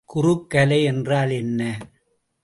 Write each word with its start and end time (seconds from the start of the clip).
குறுக்கலை 0.09 0.83
என்றால் 0.83 1.29
என்ன? 1.31 1.61